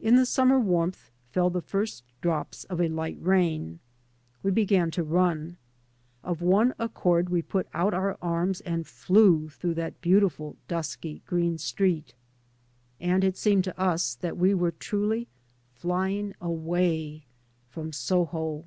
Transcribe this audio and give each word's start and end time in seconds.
In 0.00 0.16
the 0.16 0.26
summer 0.26 0.58
warmth 0.58 1.12
fell 1.30 1.48
the 1.48 1.60
first 1.62 2.02
drops 2.20 2.64
of 2.64 2.80
a 2.80 2.88
light 2.88 3.18
rain. 3.20 3.78
We 4.42 4.50
began 4.50 4.90
to 4.90 5.04
run. 5.04 5.58
Of 6.24 6.42
one 6.42 6.74
accord 6.76 7.28
we 7.28 7.40
put 7.40 7.68
out 7.72 7.94
our 7.94 8.18
arms 8.20 8.62
and 8.62 8.84
*' 8.84 8.84
flew" 8.84 9.48
3 9.48 9.48
by 9.48 9.48
Google 9.48 9.48
MY 9.48 9.48
MOTHER 9.48 9.48
AND 9.48 9.50
2 9.52 9.60
through 9.60 9.74
that 9.74 10.00
beautiful 10.00 10.56
dusky 10.66 11.22
green 11.24 11.58
street. 11.58 12.14
And 12.98 13.22
it 13.22 13.36
seemed 13.36 13.62
to 13.62 13.80
us 13.80 14.16
that 14.16 14.36
we 14.36 14.54
were 14.54 14.72
truly 14.72 15.28
flying 15.72 16.34
away— 16.40 17.22
from 17.70 17.92
Soho. 17.92 18.64